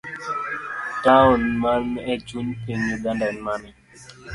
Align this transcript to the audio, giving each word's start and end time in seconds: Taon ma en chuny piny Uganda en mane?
Taon 1.03 1.41
ma 1.61 1.73
en 2.11 2.19
chuny 2.27 2.51
piny 2.63 2.83
Uganda 2.95 3.25
en 3.31 3.37
mane? 3.45 3.69